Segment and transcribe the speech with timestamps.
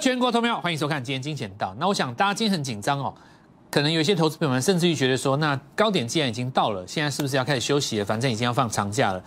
[0.00, 1.76] 全国投票，欢迎收看今天金钱道。
[1.78, 3.14] 那我想大家今天很紧张哦，
[3.70, 8.04] 可能有些投资朋友们甚至于觉得说，那高点既然已经到了，现在是不是要开始休息了？
[8.04, 9.22] 反正已经要放长假了。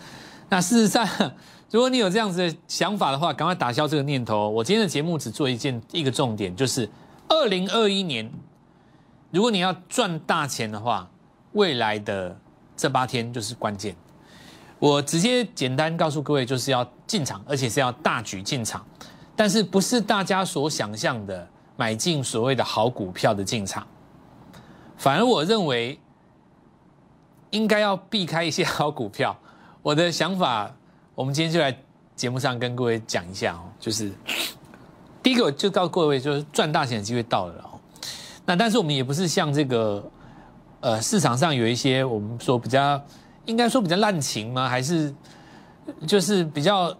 [0.48, 1.06] 那事实上，
[1.70, 4.48] 如果你有这样子的想法的话，赶快打消这个念头。
[4.50, 6.90] 我今天的节目只做一件一个重点，就是
[7.28, 8.28] 二零二一年，
[9.30, 11.08] 如果你要赚大钱的话，
[11.52, 12.36] 未来的
[12.76, 13.94] 这八天就是关键。
[14.80, 18.84] 我直接简单告诉各位，就是要进场，而且是要大举进场，
[19.34, 23.86] 但是不是大家所想象的买进所谓的好股票的进场，
[24.96, 25.98] 反而我认为
[27.50, 29.36] 应该要避开一些好股票。
[29.82, 30.74] 我的想法，
[31.14, 31.76] 我们今天就来
[32.16, 34.12] 节目上跟各位讲一下哦，就是
[35.22, 37.78] 第一个就告诉各位，就是赚大钱的机会到了哦。
[38.46, 40.10] 那但是我们也不是像这个
[40.80, 43.00] 呃市场上有一些我们说比较。
[43.46, 44.66] 应该说比较滥情吗？
[44.66, 45.14] 还是
[46.06, 46.90] 就是比较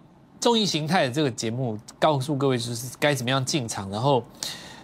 [0.45, 4.23] 综艺形态的这个节目，告诉各位就是该怎么样进场，然后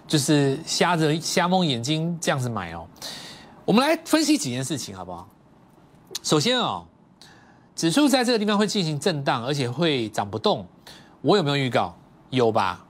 [0.08, 2.88] 就是瞎着瞎蒙眼睛这样子买哦。
[3.64, 5.30] 我们来分析几件事情好不好？
[6.24, 6.84] 首先哦，
[7.76, 10.66] 指数在这个地方会进行震荡，而且会涨不动。
[11.22, 11.96] 我有没有预告？
[12.32, 12.84] 有吧？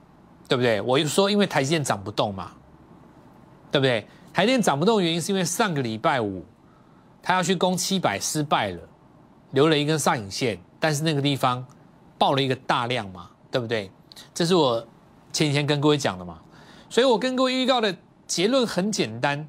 [0.48, 0.80] 对不对？
[0.80, 2.52] 我说因为台积电涨不动嘛，
[3.70, 4.06] 对不对？
[4.32, 6.42] 台电涨不动的原因是因为上个礼拜五。
[7.22, 8.80] 他要去攻七百失败了，
[9.50, 11.62] 留了一根上影线，但是那个地方
[12.22, 13.90] 爆了一个大量嘛，对不对？
[14.32, 14.78] 这是我
[15.32, 16.38] 前几天跟各位讲的嘛，
[16.88, 17.92] 所以我跟各位预告的
[18.28, 19.48] 结论很简单，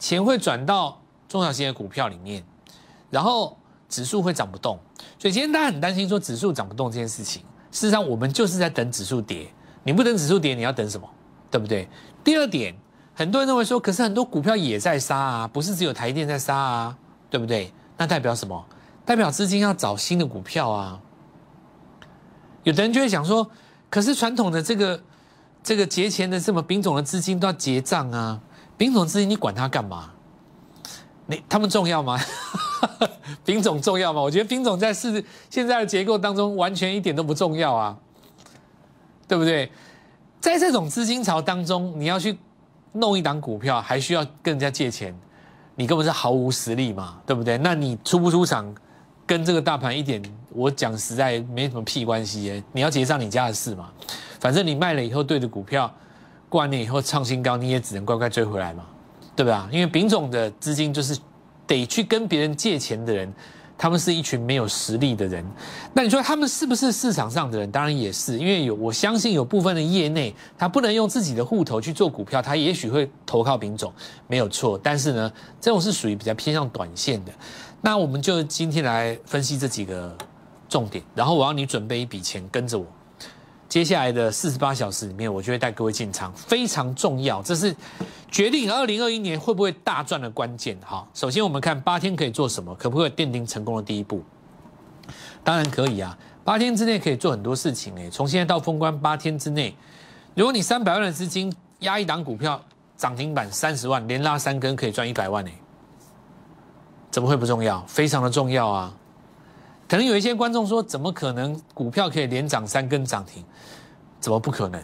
[0.00, 2.42] 钱会转到中小型的股票里面，
[3.08, 3.56] 然后
[3.88, 4.80] 指数会涨不动，
[5.16, 9.46] 所以今天大家很担心说指数涨不动这件事情，事实上我们就是在等指数跌，
[9.84, 11.08] 你不等指数跌，你要等什么？
[11.52, 11.88] 对不对？
[12.24, 12.74] 第二点，
[13.14, 16.98] 很多人认为说，可是很多股票也在杀啊，不是只有台电在杀啊。
[17.30, 17.72] 对不对？
[17.96, 18.66] 那代表什么？
[19.04, 21.00] 代表资金要找新的股票啊。
[22.68, 23.50] 有的人就会想说，
[23.88, 25.00] 可是传统的这个
[25.62, 28.38] 这个节前的这么丙种的资金都要结账啊，
[28.76, 30.10] 丙种资金你管它干嘛？
[31.24, 32.20] 你他们重要吗？
[33.42, 34.20] 丙种重要吗？
[34.20, 37.96] 我觉得丙种在市现在的结构当中完全一点都不重要啊，
[39.26, 39.72] 对不对？
[40.38, 42.38] 在这种资金潮当中，你要去
[42.92, 45.18] 弄一档股票，还需要跟人家借钱。
[45.74, 47.56] 你根本是毫无实力嘛，对不对？
[47.56, 48.74] 那你出不出场，
[49.26, 52.62] 跟这个大盘一点，我讲实在没什么屁关系耶。
[52.72, 53.90] 你要结账你家的事嘛，
[54.40, 55.92] 反正你卖了以后对着股票，
[56.48, 58.84] 过完年以后创新高，你也只能乖乖追回来嘛，
[59.34, 59.58] 对不对？
[59.70, 61.18] 因为丙种的资金就是
[61.66, 63.32] 得去跟别人借钱的人。
[63.80, 65.44] 他们是一群没有实力的人，
[65.94, 67.70] 那你说他们是不是市场上的人？
[67.70, 73.92] 当然也是，因为有我相信有部分的业内，他不能用自己的户头去做股票，他也许会投靠品种，
[74.26, 74.76] 没有错。
[74.82, 77.30] 但是呢，这种是属于比较偏向短线的。
[77.80, 80.12] 那我们就今天来分析这几个
[80.68, 82.86] 重点，然后我要你准备一笔钱跟着我。
[83.68, 87.74] 接下来的四十八小时里面，我就会带各位进场，非常重要，这是
[88.30, 90.78] 决定二零二一年会不会大赚的关键。
[90.82, 94.22] 好，首先我们看八天可以做什么，可不可以奠定成功的第一步？
[95.44, 98.08] 当然可以啊，八天之内可以做很多事情诶。
[98.08, 99.76] 从现在到封关八天之内，
[100.34, 102.58] 如果你三百万的资金压一档股票
[102.96, 105.52] 涨停板三十万，连拉三根可以赚一百万诶，
[107.10, 107.84] 怎么会不重要？
[107.86, 108.94] 非常的重要啊！
[109.88, 113.42] 可能有一些观众说，怎么可能股票可以连涨三根涨停？
[114.20, 114.80] 怎么不可能？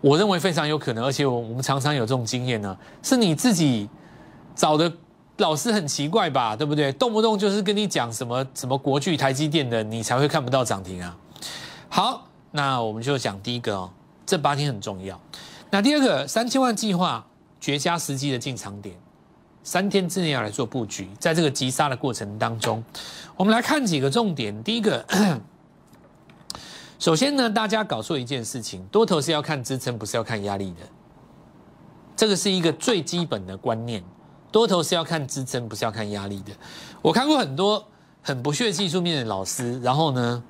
[0.00, 2.74] 我认为非常有可能，而且我我们常常有这种经验呢。
[3.02, 3.86] 是你自己
[4.54, 4.90] 找的
[5.36, 6.56] 老师很奇怪吧？
[6.56, 6.90] 对不对？
[6.92, 11.14] 动不动就是跟你讲什么什么国巨、台积电的，你才会看不到涨停啊。
[11.90, 13.90] 好，那我们就讲第一个哦，
[14.24, 15.20] 这八天很重要。
[15.68, 17.26] 那第二个，三千万计划
[17.60, 18.96] 绝佳时机的进场点。
[19.62, 22.82] 三天之内要来做布局，在这个急杀的过程当中，
[23.36, 24.62] 我们来看几个重点。
[24.64, 25.04] 第一个，
[26.98, 30.80] 首先呢，大家搞错一件事情，多头是要看支撑，不是要看压力的。
[32.16, 34.02] 这个是一个最基本的观念，
[34.50, 36.52] 多头是要看支撑，不是要看压力的。
[37.02, 37.86] 我看过很多
[38.22, 40.42] 很不屑技术面的老师，然后呢，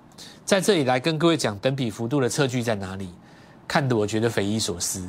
[0.45, 3.09] 在这里来跟各位讲等比幅度的测距在哪里，
[3.69, 5.07] 看得我觉得匪夷所思。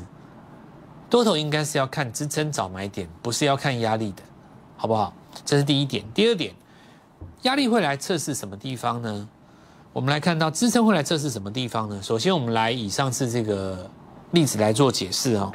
[1.11, 4.23] 多头应该是要看支撑找买点，不是要看压力的，
[4.77, 5.13] 好不好？
[5.43, 6.05] 这是第一点。
[6.13, 6.53] 第二点，
[7.41, 9.27] 压力会来测试什么地方呢？
[9.91, 12.01] 我们来看到支撑会来测试什么地方呢？
[12.01, 13.91] 首先，我们来以上次这个
[14.31, 15.51] 例子来做解释哦。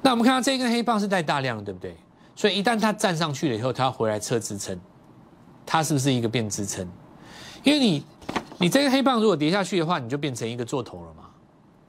[0.00, 1.94] 那我们看到这根黑棒是带大量，对不对？
[2.34, 4.80] 所以一旦它站上去了以后，它要回来测支撑，
[5.66, 6.88] 它是不是一个变支撑？
[7.62, 8.02] 因为你
[8.56, 11.24] 你这个黑棒如果跌下去的话，你就变成一个做头了嘛。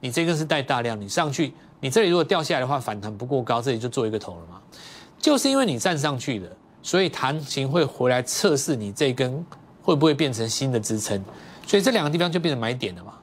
[0.00, 1.54] 你这根是带大量，你上去。
[1.80, 4.60] 你这里如果掉下来的话，反弹不过高，这里就做一个头了嘛。
[5.18, 6.48] 就是因为你站上去了，
[6.82, 9.44] 所以弹琴会回来测试你这根
[9.82, 11.22] 会不会变成新的支撑，
[11.66, 13.14] 所以这两个地方就变成买点了嘛。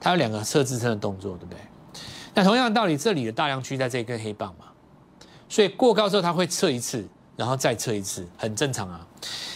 [0.00, 1.58] 它有两个测支撑的动作，对不对？
[2.34, 4.66] 那同样的道理，这里的大量区在这一根黑棒嘛，
[5.48, 7.06] 所以过高之后它会测一次，
[7.36, 9.06] 然后再测一次，很正常啊。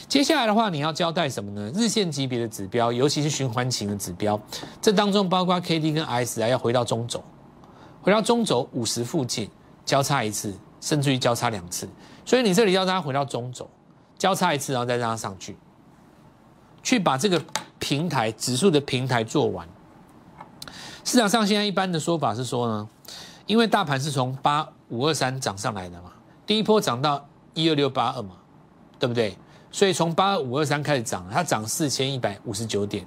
[0.09, 1.73] 接下来的话，你要交代什么呢？
[1.75, 4.41] 日线级别的指标，尤其是循环型的指标，
[4.81, 7.23] 这当中包括 K D 跟 S 啊，要回到中轴，
[8.07, 9.51] 回到中轴五十附近
[9.85, 11.89] 交叉一次，甚至于交叉两次。
[12.25, 13.69] 所以你这里要让它回到中轴，
[14.17, 15.57] 交叉一次，然后再让它上去，
[16.85, 17.43] 去把这个
[17.81, 19.69] 平台指数的平台做完。
[21.03, 22.89] 市场上现在一般的说法是说呢，
[23.45, 26.13] 因为大盘是从八五二三涨上来的嘛，
[26.47, 28.37] 第一波涨到一二六八二嘛，
[29.01, 29.37] 对不对？
[29.73, 33.05] 所以从八五二三开始涨，它涨四千一百五十九点，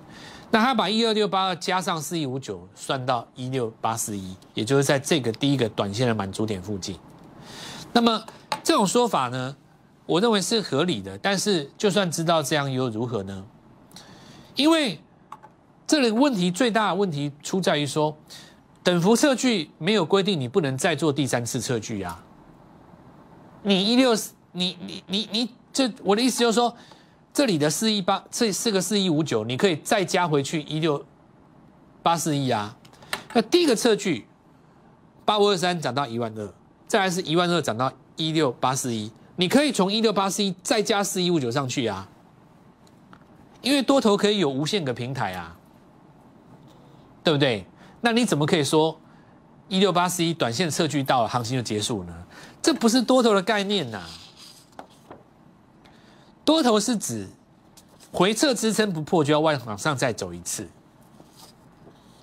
[0.51, 6.97] 那他把一二六八二加上四一五九算到一六八四一，也就是在这个第一个短线的满足点附近。
[7.93, 8.23] 那么
[8.63, 9.55] 这种说法呢，
[10.05, 11.17] 我认为是合理的。
[11.19, 13.45] 但是就算知道这样又如何呢？
[14.55, 14.99] 因为
[15.85, 18.17] 这里问题最大的问题出在于说，
[18.83, 22.23] 等幅测距没有规定你不能再做第三次测距啊。
[23.61, 24.15] 你一六
[24.51, 25.49] 你你你你。
[25.71, 26.75] 这我的意思就是说，
[27.33, 31.05] 这里的四一八，这四个四一五九，你可以再加回去一六
[32.03, 32.75] 八四一啊。
[33.33, 34.27] 那第一个测距
[35.23, 36.53] 八五二三涨到一万二，
[36.87, 42.09] 再来是一万二涨到一六八四一，你可以从一六八四一再加四一五九上去啊。
[43.61, 45.55] 因为多头可以有无限个平台啊，
[47.23, 47.65] 对不对？
[48.01, 48.99] 那你怎么可以说
[49.67, 52.13] 一六八四一短线测距到了，行情就结束呢？
[52.61, 54.01] 这不是多头的概念呐。
[56.49, 57.27] 多头是指
[58.11, 60.67] 回撤支撑不破就要往往上再走一次，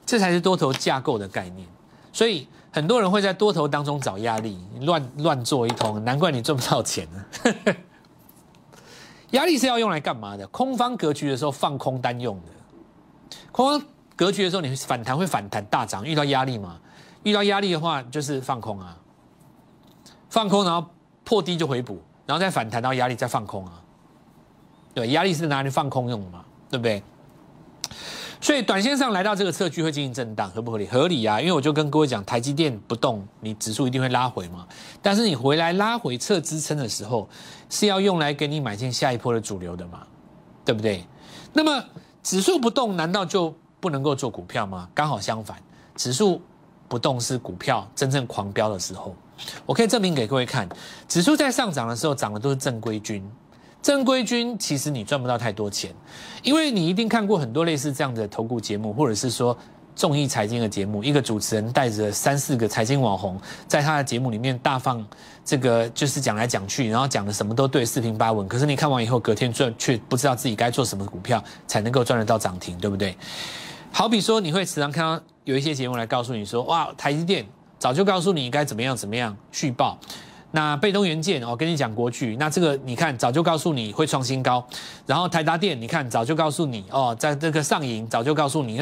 [0.05, 1.65] 这才是多头架构的概念。
[2.13, 7.25] 所以很多人会在多头当中找压力，乱乱做一通，难怪你赚不到钱呢。
[9.31, 10.45] 压力是要用来干嘛的？
[10.49, 13.37] 空方格局的时候放空单用的。
[13.53, 16.81] 空方格局的时候，你反弹会反弹大涨，遇到压力嘛？
[17.23, 18.99] 遇到压力的话就是放空啊，
[20.29, 20.85] 放空然后
[21.23, 23.81] 破低就回补，然后再反弹到压力再放空啊。
[24.97, 27.03] 对，压力是拿来放空用的嘛，对不对？
[28.41, 30.87] 所以短线上来到这个测距会进行震荡，合不合理？
[30.87, 34.67] 合理啊，因为我就跟各位讲，台积电不动，你指数一定会拉回嘛。
[35.03, 37.29] 但是你回来拉回测支撑的时候，
[37.69, 40.07] 是要用来给你买进下一波的主流的嘛，
[40.65, 41.05] 对不对？
[41.53, 41.85] 那么
[42.23, 44.89] 指数不动，难道就不能够做股票吗？
[44.95, 45.59] 刚好相反，
[45.95, 46.41] 指数
[46.89, 49.15] 不动是股票真正狂飙的时候。
[49.67, 50.67] 我可以证明给各位看，
[51.07, 53.23] 指数在上涨的时候，涨的都是正规军。
[53.87, 55.95] 正规军其实你赚不到太多钱，
[56.43, 59.57] 因为你一定看过很多类似这样的投顾节目，或者是说
[59.95, 65.07] 综艺财经的节目，一个主持人带着三四个财经网红，在他的节目里面大放
[65.45, 68.49] 这个就是讲来讲去，然后讲的什么都对，四平八稳。
[68.49, 73.17] 可是你看完以后，隔天赚却不知道自己该做什么股票才能够赚得到涨停，对不对？
[73.93, 77.47] 好比说，你会时常看到有一些节目来告诉你说，哇，台积电
[77.79, 79.97] 早就告诉你该怎么样怎么样续报。
[80.57, 84.67] 那被动元件，我跟你讲国巨，那这个你看早就告诉你会创新高，
[85.05, 88.77] 然后台达电，你看早就告诉你哦，在这个上影早就告诉你，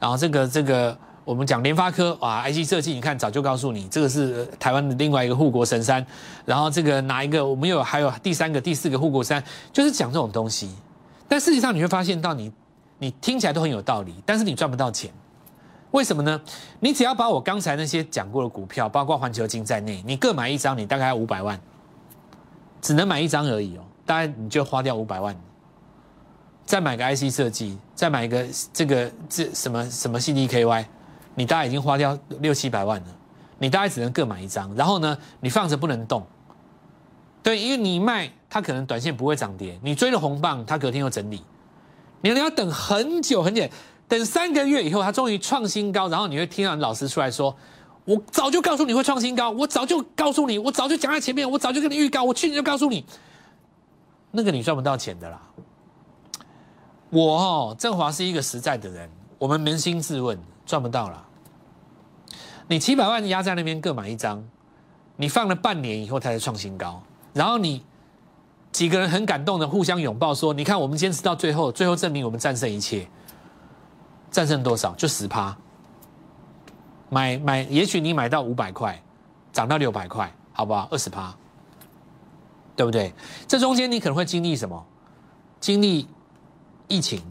[0.00, 0.96] 然后这个这个
[1.26, 6.02] 我们讲联发科啊，IC 设计，你看早就告诉你，这个是台湾的另外一个护国神山，
[6.46, 10.70] 然后这个哪一个我们有还有第三个、第四个护国山，就是讲这种东西，
[11.28, 12.50] 但事实上你会发现到你
[12.98, 15.10] 你听起来都很有道理，但是你赚不到钱。
[15.92, 16.40] 为什么呢？
[16.80, 21.58] 你只要把我刚才那些讲过的股票，包括环球金在内，你各买一张，你大概要五百万，
[22.80, 23.84] 只能买一张而已哦。
[24.04, 25.34] 大概你就花掉五百万，
[26.66, 30.84] 再买个 IC 设计，再买一个这个这什么什么 CDKY，
[31.34, 33.06] 你大概已经花掉六七百万了。
[33.58, 36.24] 你大概只能各买一张，然后呢，你放着不能动。
[37.42, 41.42] 对，因为你卖，它可能短线不会涨跌；你追了红棒，它隔天又整理，
[42.20, 43.66] 你你要等很久很久。
[44.08, 47.54] 等三个月以后，它终于创新高，然后你会听到老师出来说
[48.06, 53.04] ：“我早就告诉你会创新高，我早就告诉你，我早就讲在前面，我早就跟你预告，我去年就告诉你，
[54.30, 55.42] 那个你赚不到钱的啦。”
[57.10, 61.26] 我哦，振华是一个实在的人，我们扪心自问，赚不到了。
[62.66, 64.42] 你七百万压在那边各买一张，
[65.16, 67.02] 你放了半年以后，它才创新高，
[67.34, 67.82] 然后你
[68.72, 73.06] 几个人很感动的互相拥抱说：“你看，我们坚持到最后，最后证明我们战胜一切。”
[74.30, 75.56] 战胜多少就十趴，
[77.08, 79.00] 买买，也许你买到五百块，
[79.52, 80.86] 涨到六百块，好不好？
[80.90, 81.34] 二十趴，
[82.76, 83.12] 对不对？
[83.46, 84.86] 这中间你可能会经历什么？
[85.60, 86.06] 经历
[86.86, 87.22] 疫情，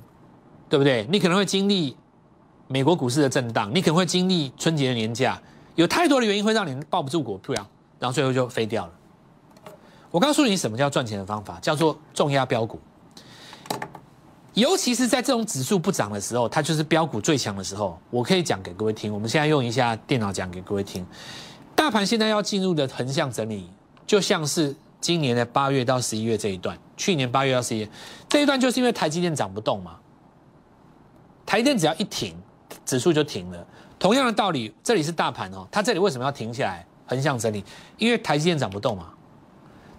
[0.68, 1.08] 对不对？
[1.10, 1.96] 你可能会经历
[2.68, 5.42] 美国股市的震荡，你可能会经历春节的年假，
[5.76, 7.54] 有太多的原因会让你抱不住股票，
[8.00, 8.92] 然后最后就飞掉了。
[10.10, 11.60] 我告诉你，什么叫赚钱的方法？
[11.60, 12.80] 叫做重压标股。
[14.58, 17.96] 尤其是在这种指数不涨的时候，它就是标股最强的时候。
[18.10, 21.06] 我可以讲给各位听，我们现在用一下电脑讲给各位听。
[21.76, 23.70] 大盘现在要进入的横向整理，
[24.08, 27.90] 就像是今年的八月到十一月这一段，去年八月到十一月
[28.28, 29.98] 这一段，就是因为台积电涨不动嘛。
[31.46, 32.36] 台积电只要一停，
[32.84, 33.64] 指数就停了。
[34.00, 37.64] 同样的道理，这里是大盘哦，它这里为什么要停下来横向整理？
[38.00, 39.14] 因为台积电涨不动嘛。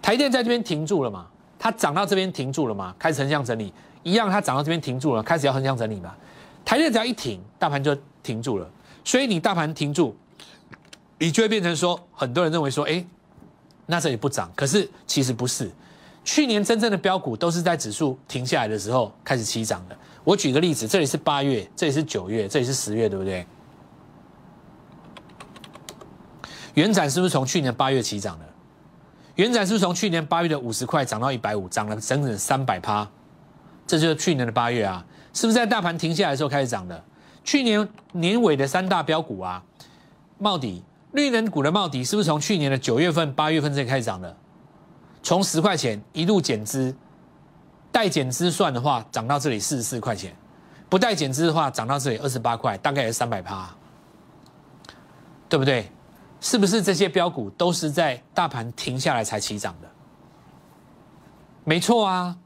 [0.01, 1.27] 台积电在这边停住了嘛，
[1.59, 3.71] 它涨到这边停住了嘛，开始横向整理。
[4.01, 6.15] 一样，它涨到这边停住了，开始要横向整理嘛。
[6.63, 8.67] 台电只要一停，大盘就停住了。
[9.03, 10.15] 所以你大盘停住，
[11.17, 13.05] 你就会变成说，很多人认为说，哎，
[13.85, 14.49] 那这里不涨。
[14.55, 15.69] 可是其实不是，
[16.23, 19.97] 去年真正的标股都是在指数停下来的时候开始起涨的。
[20.23, 23.45] 我举个例子，这里是八月，这里是九月，这里是十月，对不对？
[26.75, 28.45] 原展是不是从去年八月起涨的？
[29.39, 33.07] 元展是不是从去年八月的五十块涨到一百五，涨了整整三百趴？
[33.87, 37.01] 这就是去年的八月啊，是不是在大盘停下来的时候开始涨的？
[37.45, 39.63] 去年年尾的三大标股啊，
[40.39, 44.35] 茂迪、绿能股的茂迪，是不是从去年的九月份、八月份这开始涨的？
[45.23, 46.93] 从十块钱一路减资，
[47.93, 50.33] 带减资算的话，涨到这里四十四块钱；
[50.89, 53.73] 不带减资的话，涨到这里二十八块，大概也是三百趴，
[55.47, 55.89] 对不对？
[56.41, 59.89] 是不是这些标股都是在大盘停下来才起涨的？
[61.63, 62.37] 没错啊。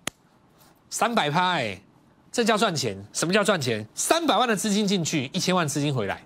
[0.89, 1.81] 三百趴哎，
[2.31, 2.95] 这叫赚钱？
[3.13, 3.87] 什么叫赚钱？
[3.95, 6.21] 三百万的资金进去，一千万资金回来，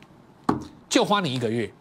[0.89, 1.71] 就花你一个月。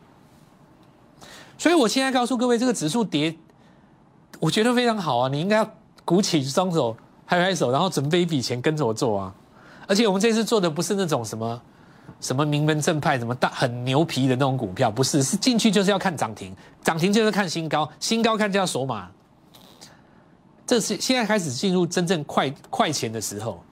[1.58, 3.36] 所以我现在告诉各位，这个指数跌，
[4.38, 5.28] 我觉得非常好啊！
[5.28, 5.70] 你应该要
[6.04, 9.34] 鼓起双手，拍拍手，然后准备一笔钱跟着我做啊！
[9.88, 11.60] 而且我们这次做的不是那种什么
[12.20, 19.08] 什么名门正派、什么大很牛皮的那种股票，不是，是进去就是要看涨停，涨停就是看新高，新高看就要锁码。
[20.66, 23.62] 这是现在开始进入真正快快钱的时候，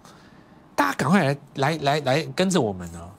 [0.76, 3.10] 大家赶快来来来来跟着我们哦。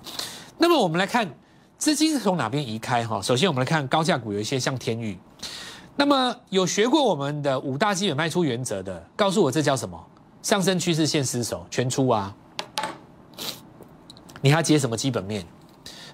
[0.58, 1.29] 那么我们来看
[1.77, 3.22] 资金是从哪边移开哈？
[3.22, 5.17] 首先我们来看高价股，有一些像天宇。
[5.98, 10.01] 那么有学过我们的五大基本卖出原则的，告诉我这叫什么？
[10.41, 12.34] 上升趋势线失守全出啊！
[14.45, 15.43] 你还解什么基本面？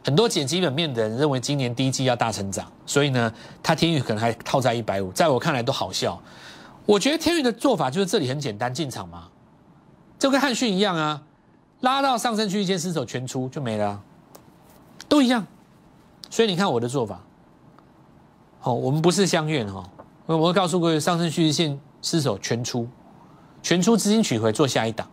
[0.05, 3.29] 很多解基本面的人认为今年第一季要大成长，所以呢，
[3.61, 6.17] 他天宇可能还套在一百五，在我看来都好笑。
[6.85, 9.27] 我觉得天宇的做法就是这里很简单，进场嘛，
[10.17, 11.21] 就跟汉逊一样啊，
[11.81, 14.01] 拉到上升区域间失手全出就没了，
[15.09, 15.45] 都一样。
[16.29, 17.21] 所以你看我的做法，
[18.61, 19.83] 好，我们不是相怨哈，
[20.25, 22.87] 我我告诉各位，上升趋势线失守全出，
[23.61, 25.05] 全出资金取回做下一档，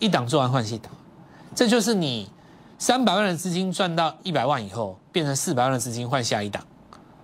[0.00, 0.90] 一档做完换一档，
[1.54, 2.28] 这就是你
[2.78, 6.62] 三百万的资金赚到一百万以后，变成四百万的资金换下一档，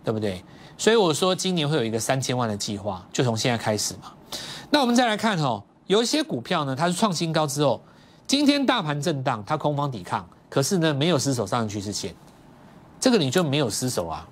[0.03, 0.45] 对不对？
[0.77, 4.13] 所以我说今年会有一个三千万的计划，就从现在开始嘛。
[4.71, 7.81] 那我们再来看哦，有一些股票呢，它是创新高之后，
[8.27, 12.13] 今天大盘震荡，它空方抵抗，可是呢没有失守上去之前，
[12.99, 14.29] 这个你就没有失守啊。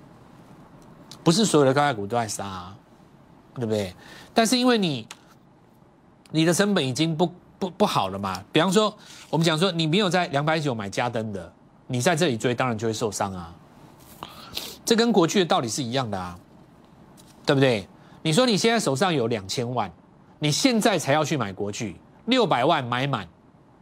[1.23, 2.75] 不是所有的高价股都在杀，啊，
[3.55, 3.95] 对不对？
[4.33, 5.07] 但是因为你
[6.31, 8.43] 你的成本已经不不不好了嘛。
[8.51, 8.93] 比方说，
[9.29, 11.51] 我们讲说你没有在两百九买加登的，
[11.87, 13.53] 你在这里追，当然就会受伤啊。
[14.83, 16.37] 这跟过去的道理是一样的啊，
[17.45, 17.87] 对不对？
[18.21, 19.89] 你说你现在手上有两千万，
[20.39, 23.25] 你现在才要去买国巨，六百万买满，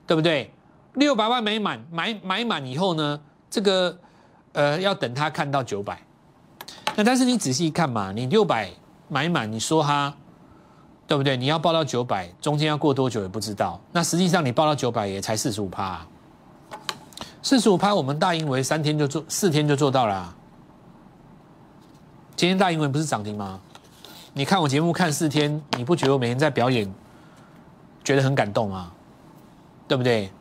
[0.05, 0.53] 对不对？
[0.93, 3.19] 六百万买满，买买满以后呢，
[3.50, 3.97] 这个
[4.53, 6.00] 呃要等他看到九百。
[6.95, 8.69] 那但是你仔细看嘛，你六百
[9.07, 10.13] 买满，你说他
[11.12, 11.36] 对不对？
[11.36, 13.77] 你要报到九百，中间要过多久也不知道。
[13.91, 16.08] 那实际上你报到九百也才四十五趴，
[17.44, 20.34] 四十五趴我们大英为三天就做，四天就做到了。
[22.38, 23.60] 今天大英文不是涨停吗？
[24.32, 26.89] 你看我节目看四天，你不觉得我每天在表演，
[28.06, 28.89] 觉得很感动吗？
[29.89, 30.32] 对不对？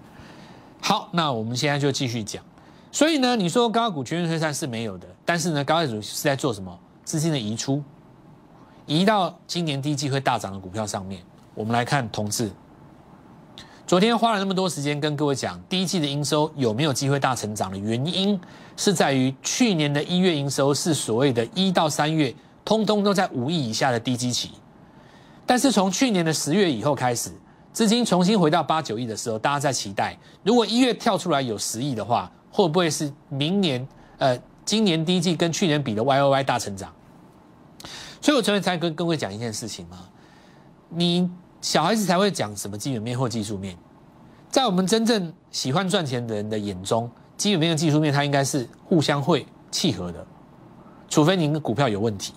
[0.80, 2.40] 好，那我们现在就继续讲。
[2.92, 6.78] 所以呢，你说高股全面退散是没有的，但是呢，高股是在做什么？
[7.02, 7.82] 资金的移出，
[8.90, 11.22] 移到今年第一季会大涨的股票上面。
[11.54, 12.50] 我们来看同志。
[13.86, 18.38] 昨天花了那么多时间跟各位讲，第一季的营收有没有机会大成长的原因，
[18.76, 24.50] 是在于去年的一月营收是所谓的一到三月，通通都在五亿以下的低基期。
[25.46, 27.30] 但是从去年的十月以后开始，
[27.72, 33.86] 资金重新回到八九亿的时候，大家在期待，如果一月跳出来有十亿的话，会不会是明年
[34.18, 36.92] 呃今年第一季跟去年比的 Y O Y 大成长？
[38.20, 39.98] 所以我昨天才跟各位讲一件事情嘛，
[40.88, 41.30] 你。
[41.62, 43.76] 小孩子才会讲什么基本面或技术面，
[44.48, 50.26] 在我们真正喜欢赚钱的人的眼中，基本面和技术面它应该是互相会契合的，
[51.10, 52.32] 除非您的股票有问题，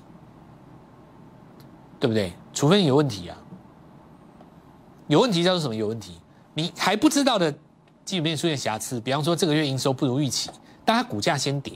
[2.01, 2.33] 对不对？
[2.51, 3.37] 除非你有问题啊，
[5.07, 5.73] 有问题叫做什么？
[5.73, 6.19] 有问题，
[6.53, 7.49] 你还不知道的
[8.03, 10.49] 基本面出现瑕疵，比方说这个月营收不如预期，
[10.83, 11.73] 但它股价先跌，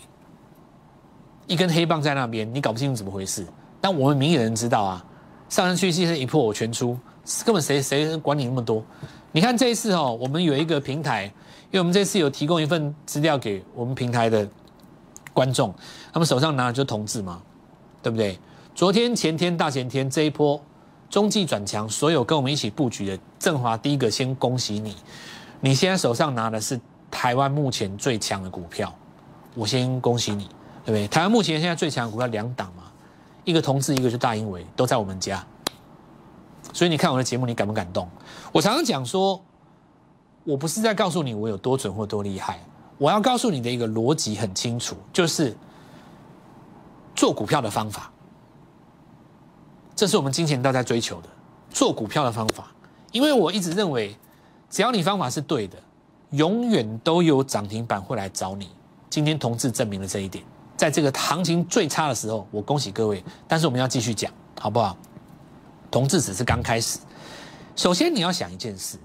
[1.48, 3.48] 一根黑棒在那边，你搞不清楚怎么回事。
[3.90, 5.06] 但我们明眼人知道啊，
[5.48, 7.00] 上升趋势一破我全出，
[7.46, 8.84] 根本谁谁管你那么多？
[9.32, 14.46] 你看这一次哦，我们有一个平台，因为我们这次有提供一份资料给我们平台的
[15.32, 15.74] 观众，
[16.12, 17.42] 他们手上拿的就同志嘛，
[18.04, 18.38] 对不对？
[18.76, 20.62] 昨天、前天、大前天这一波
[21.10, 24.98] 中继转强，所有跟我们一起布局的振华，第一个先恭喜你，
[25.62, 26.78] 你现在手上拿的是
[27.10, 28.94] 台湾目前最强的股票，
[29.56, 30.44] 我先恭喜你，
[30.84, 31.08] 对不对？
[31.08, 32.84] 台湾目前现在最强的股票两档嘛，
[33.48, 35.42] 一个同志，一个就大英伟，都在我们家。
[36.74, 38.06] 所以你看我的节目，你感不感动？
[38.52, 39.42] 我常常讲说，
[40.44, 42.60] 我不是在告诉你我有多准或多厉害，
[42.98, 45.56] 我要告诉你的一个逻辑很清楚，就是
[47.16, 48.12] 做股票的方法，
[49.96, 51.30] 这是我们金钱道在追求的
[51.70, 52.68] 做股票的方法。
[53.14, 54.14] 因为我一直认为，
[54.70, 55.78] 只要你方法是对的，
[56.32, 58.70] 永远都有涨停板会来找你。
[59.10, 60.44] 今天同志证明了这一点，
[60.78, 63.22] 在这个行情最差的时候，我恭喜各位。
[63.48, 64.96] 但是我们要继续讲，好不好？
[65.90, 67.00] 同志只是刚开始。
[67.76, 68.98] 首先你要想一件事，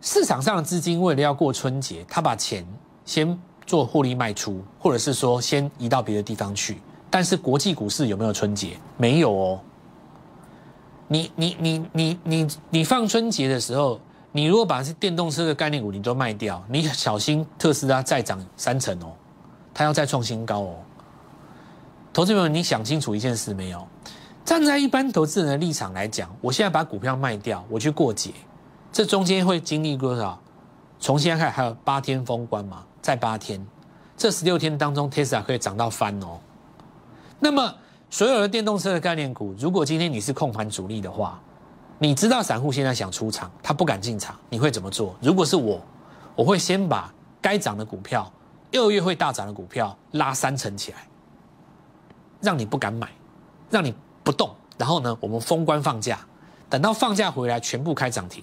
[0.00, 2.66] 市场上的资金为了要过春节，他把钱
[3.04, 6.80] 先做获利卖出，或者是说先移到别的地方去。
[7.10, 8.78] 但是国际股市有没有春节？
[8.96, 9.60] 没有哦。
[11.08, 14.00] 你你你你你你放春节的时候，
[14.32, 19.12] 你如果把是电动车的概念股你都卖掉，你小心特斯拉再涨三成哦，
[19.76, 20.76] 它要再创新高哦。
[22.10, 23.86] 投资朋友，你想清楚一件事没有？
[24.42, 28.32] 站在一般投资人的立场来讲，我现在把股票卖掉，我去过节，
[28.90, 30.40] 这中间会经历多少？
[30.98, 33.62] 从现在开始还有八天封关嘛，在八天，
[34.16, 36.38] 这十六天当中，Tesla 可以涨到翻哦。
[37.38, 37.74] 那么
[38.08, 41.38] 所有的电动车的概念股，如果今天你是控盘主力的话，
[41.98, 45.14] 你知道散户现在想出场，他不敢进场，你会怎么做？
[45.20, 45.78] 如果是我，
[46.34, 48.32] 我会先把该涨的股票，
[48.72, 50.98] 二月会大涨的股票拉三成起来，
[52.40, 53.08] 让你不敢买，
[53.70, 53.94] 让你。
[54.26, 55.16] 不动，然后呢？
[55.20, 56.18] 我们封关放假，
[56.68, 58.42] 等到放假回来，全部开涨停，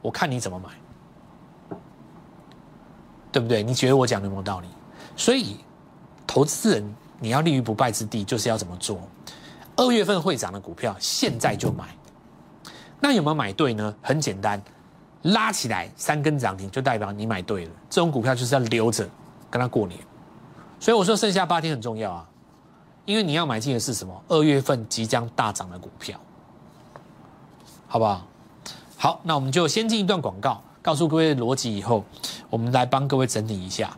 [0.00, 1.76] 我看你怎么买，
[3.30, 3.62] 对不对？
[3.62, 4.66] 你觉得我讲的有没有道理？
[5.14, 5.58] 所以，
[6.26, 8.98] 投资人你要立于不败之地，就是要怎么做？
[9.76, 11.96] 二月份会涨的股票，现在就买。
[12.98, 13.94] 那有没有买对呢？
[14.02, 14.60] 很简单，
[15.22, 17.70] 拉起来三根涨停，就代表你买对了。
[17.88, 19.08] 这种股票就是要留着，
[19.52, 20.00] 跟他过年。
[20.80, 22.28] 所以我说，剩下八天很重要啊。
[23.04, 24.22] 因为你要买进的是什么？
[24.28, 26.18] 二月份即将大涨的股票，
[27.86, 28.26] 好不好？
[28.96, 32.04] 好，那我们就先进一段广告，告诉各位逻辑以后，
[32.48, 33.90] 我们来帮各位整理一下。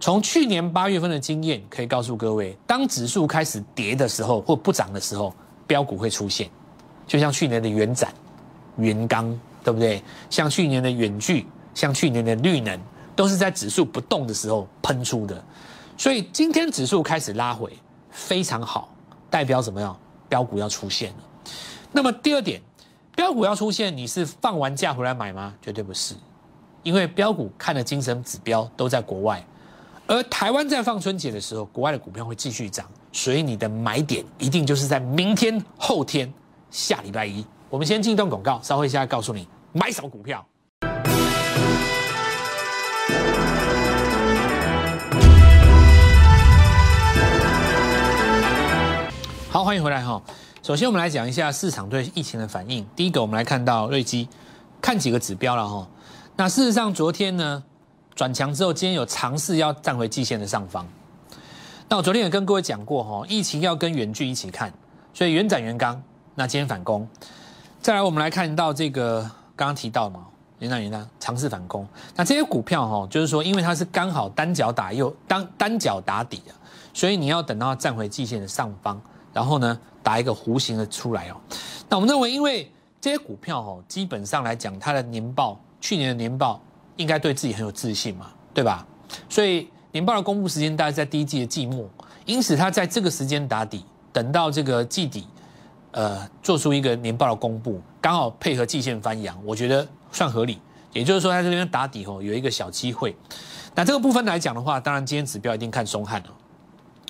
[0.00, 5.32] 从去年八月份的经验，可以告诉各位，当指数开始跌的时候或不涨的时候，
[5.64, 6.50] 标股会出现。
[7.06, 8.12] 就像去年的元展、
[8.76, 10.02] 元钢，对不对？
[10.28, 12.76] 像去年的远距，像去年的绿能，
[13.14, 15.44] 都是在指数不动的时候喷出的。
[15.96, 17.72] 所以今天指数开始拉回。
[18.14, 18.94] 非常好，
[19.30, 19.98] 代表怎么样？
[20.28, 21.16] 标股要出现了。
[21.92, 22.60] 那么第二点，
[23.16, 25.54] 标股要出现，你是放完假回来买吗？
[25.62, 26.14] 绝对不是，
[26.82, 29.42] 因为标股看的精神指标都在国外，
[30.06, 36.30] 而台湾在放春节的时候，国外的股票会继续涨，所以你的买点一定就是在明天、后天、
[36.70, 37.42] 下礼拜一。
[37.70, 40.44] 我们先进一段广告，稍后一下告诉你买什么股票。
[49.52, 50.18] 好，欢迎回来哈。
[50.62, 52.86] 首先，我们来讲一下市场对疫情的反应。
[52.96, 54.26] 第一个，我们来看到瑞基，
[54.80, 55.86] 看几个指标了哈。
[56.36, 57.62] 那事实上，昨天呢
[58.14, 60.88] 转强之后，今天有尝试要站回季线的上方。
[61.86, 64.72] 那我昨天也跟各位讲过哈，疫情要跟远距一起看，
[65.12, 66.02] 所以远展远刚，
[66.34, 67.06] 那今天反攻。
[67.82, 69.20] 再来，我们来看到这个
[69.54, 70.24] 刚刚提到嘛，
[70.60, 71.86] 远展远刚尝试反攻。
[72.16, 76.54] 那这些股票哈，就是说，因为它是刚好单脚打右，单单脚打底的，
[76.94, 78.98] 所以你要等到站回季线的上方。
[79.32, 81.36] 然后呢，打一个弧形的出来哦。
[81.88, 86.60] 那我们认为，因为这些股票哦，基本上来讲，它的年报，去年的年报
[86.96, 88.86] 应该对自己很有自信嘛，对吧？
[89.28, 91.88] 所以年报的公布时间大概在第一季的季末，
[92.24, 95.26] 因此它在这个时间打底，等到这个季底，
[95.90, 100.58] 呃，做出一个年报的公布，刚好配合季线翻阳，我觉得算合理。
[100.92, 103.16] 也就是说，在这边打底哦，有一个小机会。
[103.74, 106.28] 那这个部分来讲的话，当然今天指标一定看松汉了。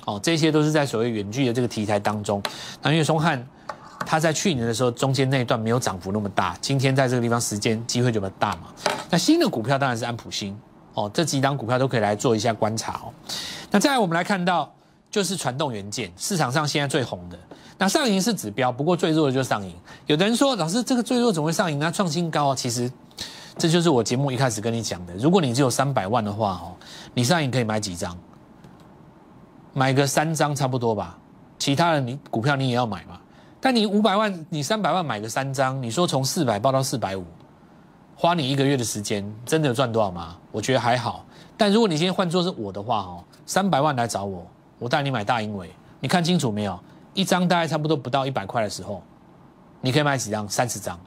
[0.05, 2.41] 哦这些都是在所谓远距的这个题材当中。
[2.81, 3.45] 那因为松汉，
[4.05, 8.73] 它在去年的时候中间那一段没有涨幅那么大，今天在这个地方时间机会就比较大嘛。
[9.09, 10.57] 那新的股票当然是安普新
[10.93, 13.13] 哦，这几档股票都可以来做一下观察哦。
[13.71, 14.71] 那再来我们来看到
[15.09, 17.37] 就是传动元件，市场上现在最红的。
[17.77, 19.73] 那上影是指标，不过最弱的就是上影。
[20.05, 21.91] 有的人说老师这个最弱怎么会上影呢？
[21.91, 22.91] 创新高啊，其实
[23.57, 25.13] 这就是我节目一开始跟你讲的。
[25.15, 26.75] 如果你只有三百万的话哦，
[27.13, 28.17] 你上影可以买几张？
[29.73, 31.17] 买个三张差不多吧。
[31.59, 33.19] 其他的你股票你也要买嘛？
[33.61, 37.23] 但你五百万，你三百万买个三张，你说从四百报到四百五，
[38.15, 40.37] 花你一个月的时间，真的赚多少吗？
[40.51, 41.25] 我觉得还好。
[41.55, 44.45] 但如果你今天换做是我的话哦，三百万来找我，
[44.79, 46.77] 我带你买大英伟，你看清楚没有？
[47.13, 49.01] 一张大概差不多不到一百块的时候，
[49.79, 50.49] 你可以买几张？
[50.49, 50.99] 三十张，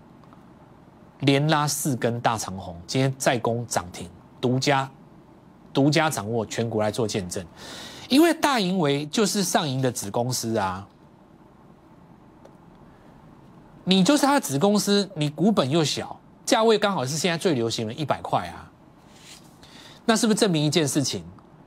[1.21, 4.09] 连拉四根大长红，今天再攻涨停，
[4.41, 4.89] 独家
[5.75, 7.45] 独家掌握全国来做见证，
[8.09, 10.87] 因为大盈为就是上银的子公司啊，
[13.85, 18.71] 你就是它的子公司，你股本又小，价位刚好是现在最流行的一百块啊，
[20.05, 21.25] 那是不是证明一件事情？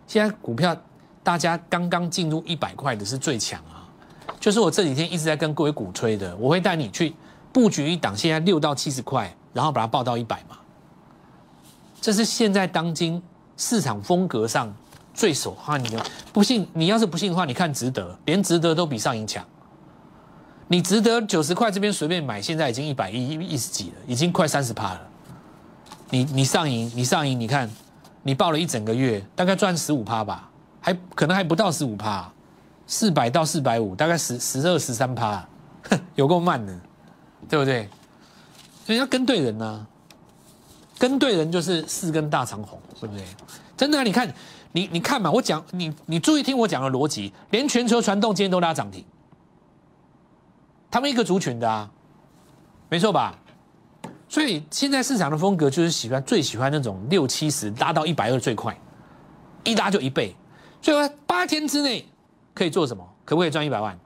[0.07, 0.75] 现在股票
[1.23, 3.87] 大家刚刚进入一百块的是最强啊。
[4.39, 7.13] 就是我这几天一直在跟各位鼓吹的，我会带你去
[7.51, 10.57] 布局一档，现在六到七十块，然后把它报到一百嘛。
[11.99, 13.21] 这是现在当今
[13.57, 14.73] 市场风格上
[15.19, 16.01] 最受欢迎的。
[16.31, 19.45] 不信，你要是不信的话，你看值得，连值得都比上影强。
[20.69, 25.01] 你值得九十块这边随便买，现在已经一百一一十几了，已经快三十趴了。
[26.09, 27.69] 你你上影，你上影，你看
[28.23, 32.31] 你报了一整个月，大概赚十五趴吧，还可能还不到十五趴。
[32.87, 35.45] 四百到四百五，大概十十二十三趴，
[35.89, 36.73] 哼有够慢的，
[37.49, 37.89] 对不对？
[38.85, 39.85] 所以要跟对人呢，
[40.97, 43.25] 跟对人就是四根大长虹，对不对？
[43.75, 44.27] 真的，你看，
[44.71, 49.03] 你你看嘛，我讲你你注意听我讲的逻辑，连全球传动今天都拉涨停，
[50.91, 51.89] 他们一个族群的啊，
[52.89, 53.37] 没错吧？
[54.27, 58.77] 所以现在市场的风格就是喜欢最喜欢那种六七十拉到一百二最快，
[59.63, 60.35] 一拉就一倍，
[60.81, 62.05] 所以八天之内。
[62.51, 63.07] 可以做什么？
[63.23, 63.97] 可不可以赚一百万？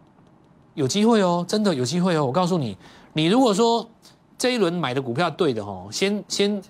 [0.76, 2.24] 有机会哦，真的有机会哦！
[2.24, 2.78] 我告诉你，
[3.14, 3.90] 你如果说
[4.38, 6.62] 这一轮买的股票对的哦，先先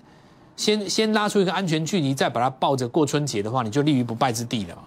[0.56, 4.78] 先先拉出一个安全距离，再把它抱着过春节的话，你就立于不败之地了。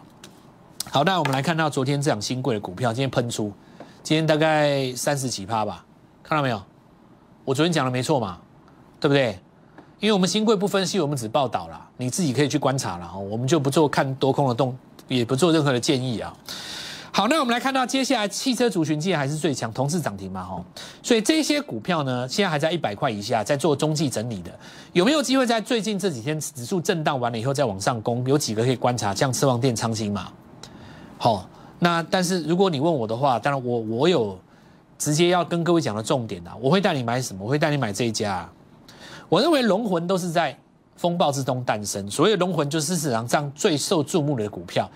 [0.89, 3.51] 好，那我们来看到昨天这档新贵的股票，今天喷出，
[4.01, 5.83] 今天大概三十几趴吧，
[6.23, 6.63] 看到没有？
[7.43, 8.37] 我昨天讲的没错嘛，
[8.99, 9.37] 对不对？
[9.99, 14.77] 因为我们新贵不分析，我们只报道了，你自己可以去观察了哦，我们就不做看多空的动，
[15.07, 16.33] 也不做任何的建议啊。
[17.17, 20.63] 好，那我们来看到接下来汽车族群，竟然还是最强，同是涨停嘛，吼，
[21.01, 24.51] 所以这些股票呢，现在还在一百块以下，在做中继整理的，
[24.93, 28.23] 有没有机会在最近这几天指数震荡完了以后再往上攻？
[28.27, 30.27] 有几个可以观察，像次旺电、昌兴嘛。
[31.17, 31.49] 好，
[31.79, 34.39] 那但是如果你问我的话，当然我我有
[34.99, 37.43] 直接要跟各位讲的重点啊，我会带你买什么？
[37.43, 38.47] 我会带你买这一家。
[39.27, 40.55] 我认为龙魂都是在
[40.95, 44.87] 风暴之中诞生，所以龙魂就是市场上最受注目的股票。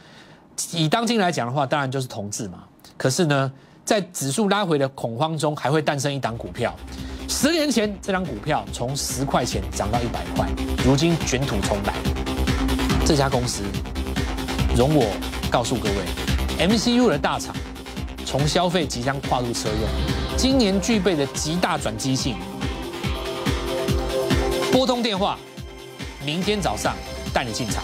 [0.71, 2.63] 以当今来讲的话，当然就是同志嘛。
[2.97, 3.51] 可是呢，
[3.83, 6.75] 在指数拉回的恐慌中，还会诞生一档股票。
[7.27, 10.47] 十年前，这张股票从十块钱涨到一百块，
[10.85, 11.93] 如今卷土重来。
[13.05, 13.63] 这家公司，
[14.75, 15.05] 容我
[15.49, 17.55] 告诉各位，MCU 的大厂，
[18.25, 22.35] 从消费即将跨入车用，今年具备的极大转机性。
[24.71, 25.39] 拨通电话，
[26.25, 26.95] 明天早上
[27.33, 27.83] 带你进场。